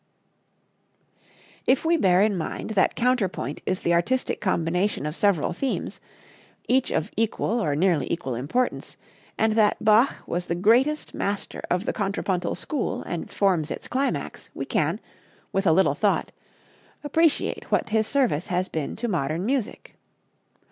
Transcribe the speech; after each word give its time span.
If 1.67 1.85
we 1.85 1.95
bear 1.95 2.23
in 2.23 2.35
mind 2.35 2.71
that 2.71 2.95
counterpoint 2.95 3.61
is 3.67 3.81
the 3.81 3.93
artistic 3.93 4.41
combination 4.41 5.05
of 5.05 5.15
several 5.15 5.53
themes, 5.53 5.99
each 6.67 6.89
of 6.89 7.11
equal 7.15 7.59
or 7.63 7.75
nearly 7.75 8.11
equal 8.11 8.33
importance, 8.33 8.97
and 9.37 9.53
that 9.53 9.77
Bach 9.79 10.15
was 10.25 10.47
the 10.47 10.55
greatest 10.55 11.13
master 11.13 11.61
of 11.69 11.85
the 11.85 11.93
contrapuntal 11.93 12.55
school 12.55 13.03
and 13.03 13.29
forms 13.31 13.69
its 13.69 13.87
climax, 13.87 14.49
we 14.55 14.65
can, 14.65 14.99
with 15.53 15.67
a 15.67 15.71
little 15.71 15.93
thought, 15.93 16.31
appreciate 17.03 17.69
what 17.69 17.89
his 17.89 18.07
service 18.07 18.47
has 18.47 18.69
been 18.69 18.95
to 18.95 19.07
modern 19.07 19.45
music. 19.45 19.97